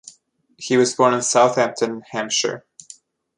[0.57, 2.65] He was born in Southampton, Hampshire.